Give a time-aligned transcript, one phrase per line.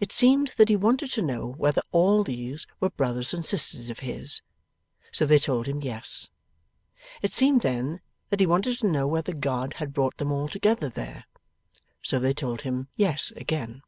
[0.00, 4.00] It seemed that he wanted to know whether all these were brothers and sisters of
[4.00, 4.42] his?
[5.12, 6.30] So they told him yes.
[7.22, 10.88] It seemed then, that he wanted to know whether God had brought them all together
[10.88, 11.26] there?
[12.02, 13.82] So they told him yes again.